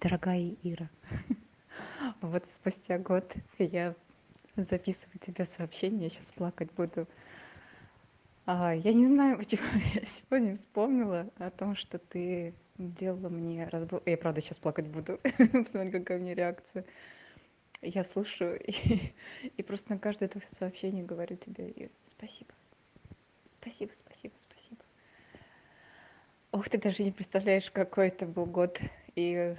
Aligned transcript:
Дорогая 0.00 0.54
Ира, 0.62 0.88
вот 2.20 2.44
спустя 2.54 2.98
год 2.98 3.34
я 3.58 3.96
записываю 4.54 5.18
тебе 5.26 5.44
сообщение, 5.56 6.04
я 6.04 6.10
сейчас 6.10 6.30
плакать 6.36 6.70
буду. 6.74 7.08
А, 8.46 8.74
я 8.76 8.92
не 8.92 9.08
знаю, 9.08 9.38
почему 9.38 9.66
я 9.94 10.02
сегодня 10.06 10.56
вспомнила 10.58 11.28
о 11.38 11.50
том, 11.50 11.74
что 11.74 11.98
ты 11.98 12.54
делала 12.78 13.28
мне 13.28 13.66
разбор. 13.66 14.00
Я 14.06 14.16
правда 14.16 14.40
сейчас 14.40 14.58
плакать 14.58 14.86
буду. 14.86 15.18
Посмотри, 15.36 15.90
какая 15.90 16.18
у 16.18 16.22
меня 16.22 16.34
реакция. 16.34 16.84
Я 17.82 18.04
слушаю 18.04 18.60
и, 18.64 19.12
и 19.56 19.62
просто 19.64 19.94
на 19.94 19.98
каждое 19.98 20.26
это 20.26 20.40
сообщение 20.60 21.04
говорю 21.04 21.36
тебе 21.36 21.72
Ира, 21.74 21.90
спасибо. 22.16 22.52
Спасибо, 23.60 23.90
спасибо, 24.06 24.34
спасибо. 24.48 24.80
Ох, 26.52 26.68
ты 26.68 26.78
даже 26.78 27.02
не 27.02 27.10
представляешь, 27.10 27.68
какой 27.72 28.08
это 28.08 28.26
был 28.26 28.46
год. 28.46 28.80
И 29.16 29.56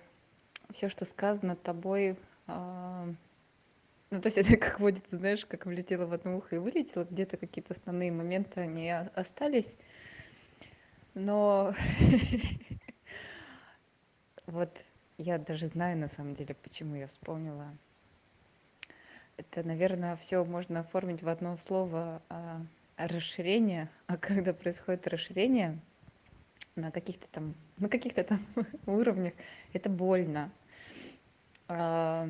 все, 0.73 0.89
что 0.89 1.05
сказано 1.05 1.55
тобой, 1.55 2.15
а, 2.47 3.07
ну, 4.11 4.21
то 4.21 4.27
есть 4.27 4.37
это 4.37 4.57
как 4.57 4.79
водится, 4.79 5.17
знаешь, 5.17 5.45
как 5.45 5.65
влетело 5.65 6.05
в 6.05 6.13
одно 6.13 6.37
ухо 6.37 6.55
и 6.55 6.59
вылетело, 6.59 7.03
где-то 7.03 7.37
какие-то 7.37 7.73
основные 7.73 8.11
моменты, 8.11 8.61
они 8.61 8.89
остались. 8.89 9.69
Но 11.13 11.73
вот 14.45 14.69
я 15.17 15.37
даже 15.37 15.67
знаю 15.67 15.97
на 15.97 16.09
самом 16.09 16.35
деле, 16.35 16.55
почему 16.55 16.95
я 16.95 17.07
вспомнила. 17.07 17.75
Это, 19.37 19.63
наверное, 19.63 20.17
все 20.17 20.43
можно 20.43 20.81
оформить 20.81 21.23
в 21.23 21.29
одно 21.29 21.57
слово 21.67 22.21
а, 22.29 22.61
расширение. 22.97 23.89
А 24.07 24.17
когда 24.17 24.53
происходит 24.53 25.07
расширение 25.07 25.79
на 26.79 26.91
каких-то 26.91 27.27
там, 27.31 27.55
на 27.77 27.89
каких-то 27.89 28.23
там 28.23 28.45
уровнях, 28.85 29.33
это 29.73 29.89
больно. 29.89 30.51
А, 31.67 32.27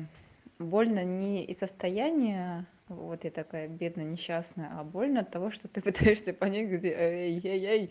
больно 0.58 1.04
не 1.04 1.44
из 1.44 1.58
состояния, 1.58 2.66
вот 2.88 3.24
я 3.24 3.30
такая 3.30 3.68
бедная, 3.68 4.04
несчастная, 4.04 4.70
а 4.78 4.84
больно 4.84 5.20
от 5.20 5.30
того, 5.30 5.50
что 5.50 5.68
ты 5.68 5.80
пытаешься 5.82 6.32
понять, 6.32 6.68
где, 6.68 6.92
эй, 6.92 7.90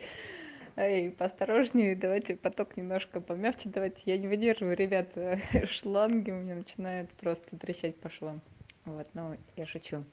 эй, 0.76 1.12
поосторожнее, 1.12 1.96
давайте 1.96 2.36
поток 2.36 2.78
немножко 2.78 3.22
помягче, 3.22 3.70
давайте, 3.70 4.02
я 4.06 4.18
не 4.18 4.28
выдерживаю, 4.28 4.78
ребята, 4.78 5.40
шланги 5.68 6.32
у 6.32 6.36
меня 6.36 6.56
начинают 6.56 7.10
просто 7.14 7.58
трещать 7.58 7.96
по 7.98 8.10
швам. 8.10 8.42
Вот, 8.86 9.08
ну, 9.14 9.36
я 9.56 9.66
шучу. 9.66 10.04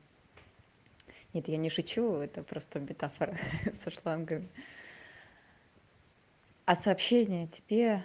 Нет, 1.33 1.49
я 1.49 1.57
не 1.57 1.71
шучу, 1.71 2.15
это 2.15 2.43
просто 2.43 2.81
метафора 2.81 3.37
со 3.85 3.91
шлангами. 3.91 4.49
А 6.67 6.77
сообщение 6.77 7.49
тебе 7.49 8.05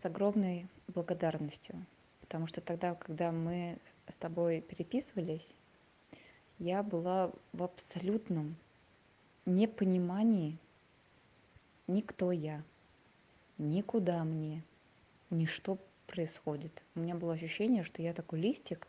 с 0.00 0.04
огромной 0.06 0.66
благодарностью 0.88 1.84
потому 2.28 2.46
что 2.46 2.60
тогда, 2.60 2.94
когда 2.94 3.32
мы 3.32 3.78
с 4.06 4.14
тобой 4.16 4.60
переписывались, 4.60 5.46
я 6.58 6.82
была 6.82 7.32
в 7.54 7.62
абсолютном 7.62 8.56
непонимании 9.46 10.58
ни 11.86 12.02
кто 12.02 12.32
я, 12.32 12.62
ни 13.56 13.80
куда 13.80 14.24
мне, 14.24 14.62
ни 15.30 15.46
что 15.46 15.78
происходит. 16.06 16.82
У 16.94 17.00
меня 17.00 17.14
было 17.14 17.32
ощущение, 17.32 17.82
что 17.82 18.02
я 18.02 18.12
такой 18.12 18.40
листик, 18.40 18.86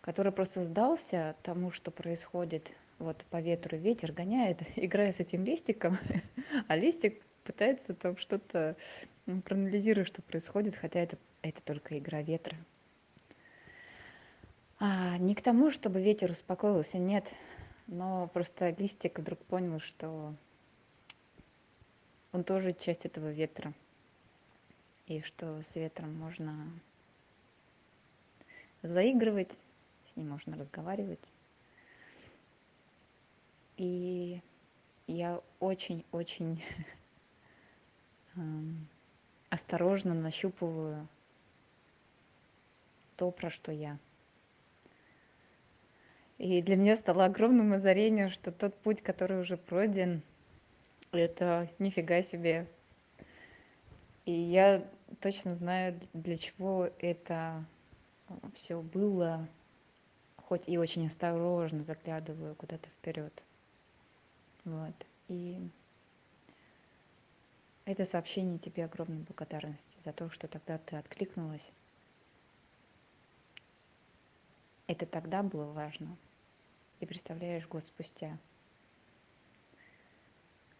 который 0.00 0.32
просто 0.32 0.64
сдался 0.64 1.36
тому, 1.42 1.70
что 1.70 1.90
происходит 1.90 2.70
вот 2.98 3.22
по 3.28 3.42
ветру, 3.42 3.76
ветер 3.76 4.12
гоняет, 4.12 4.58
играя 4.76 5.12
с 5.12 5.20
этим 5.20 5.44
листиком, 5.44 5.98
а 6.66 6.76
листик 6.76 7.22
пытается 7.48 7.94
там 7.94 8.18
что-то 8.18 8.76
проанализировать, 9.44 10.08
что 10.08 10.20
происходит, 10.20 10.76
хотя 10.76 11.00
это 11.00 11.16
это 11.42 11.60
только 11.62 11.98
игра 11.98 12.22
ветра. 12.22 12.56
А, 14.78 15.16
не 15.18 15.34
к 15.34 15.42
тому, 15.42 15.70
чтобы 15.70 16.02
ветер 16.02 16.30
успокоился, 16.30 16.98
нет. 16.98 17.24
Но 17.86 18.28
просто 18.28 18.70
листик 18.70 19.18
вдруг 19.18 19.38
понял, 19.46 19.80
что 19.80 20.34
он 22.32 22.44
тоже 22.44 22.74
часть 22.74 23.04
этого 23.04 23.32
ветра. 23.32 23.72
И 25.06 25.22
что 25.22 25.62
с 25.62 25.74
ветром 25.74 26.14
можно 26.14 26.70
заигрывать, 28.82 29.50
с 30.12 30.16
ним 30.16 30.28
можно 30.28 30.56
разговаривать. 30.56 31.24
И 33.78 34.40
я 35.06 35.40
очень-очень 35.60 36.62
осторожно 39.50 40.14
нащупываю 40.14 41.06
то, 43.16 43.30
про 43.30 43.50
что 43.50 43.72
я. 43.72 43.98
И 46.38 46.62
для 46.62 46.76
меня 46.76 46.96
стало 46.96 47.24
огромным 47.24 47.72
озарением, 47.72 48.30
что 48.30 48.52
тот 48.52 48.74
путь, 48.76 49.02
который 49.02 49.40
уже 49.40 49.56
пройден, 49.56 50.22
это 51.10 51.68
нифига 51.78 52.22
себе. 52.22 52.68
И 54.24 54.32
я 54.32 54.86
точно 55.20 55.56
знаю, 55.56 55.98
для 56.12 56.38
чего 56.38 56.90
это 56.98 57.64
все 58.54 58.80
было, 58.80 59.48
хоть 60.36 60.62
и 60.66 60.78
очень 60.78 61.06
осторожно 61.08 61.82
заглядываю 61.82 62.54
куда-то 62.54 62.88
вперед. 62.88 63.32
Вот. 64.64 64.94
И 65.28 65.58
это 67.90 68.06
сообщение 68.06 68.58
тебе 68.58 68.84
огромной 68.84 69.20
благодарности 69.22 69.96
за 70.04 70.12
то, 70.12 70.30
что 70.30 70.46
тогда 70.46 70.78
ты 70.78 70.96
откликнулась 70.96 71.62
Это 74.88 75.04
тогда 75.04 75.42
было 75.42 75.66
важно. 75.66 76.16
И 77.00 77.06
представляешь, 77.06 77.68
год 77.68 77.84
спустя. 77.86 78.38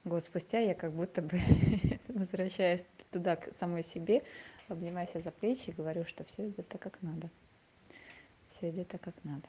Год 0.05 0.25
спустя 0.25 0.59
я 0.61 0.75
как 0.75 0.93
будто 0.93 1.21
бы 1.21 1.39
возвращаюсь 2.09 2.83
туда, 3.11 3.37
к 3.37 3.55
самой 3.61 3.85
себе, 3.85 4.25
обнимаю 4.69 5.07
себя 5.09 5.21
за 5.21 5.31
плечи 5.31 5.69
и 5.69 5.73
говорю, 5.73 6.07
что 6.07 6.25
все 6.25 6.49
идет 6.49 6.67
так, 6.69 6.81
как 6.81 7.03
надо. 7.03 7.29
Все 8.57 8.71
идет 8.71 8.89
так, 8.89 9.03
как 9.03 9.15
надо. 9.25 9.47